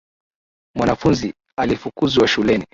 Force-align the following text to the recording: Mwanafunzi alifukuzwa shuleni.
Mwanafunzi 0.75 1.33
alifukuzwa 1.57 2.27
shuleni. 2.27 2.65